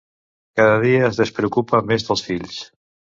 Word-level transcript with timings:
Cada 0.59 0.79
dia 0.85 1.03
es 1.09 1.19
despreocupa 1.23 1.83
més 1.93 2.07
dels 2.09 2.25
fills. 2.31 2.59